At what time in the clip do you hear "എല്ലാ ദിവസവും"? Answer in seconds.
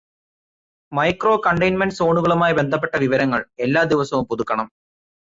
3.59-4.25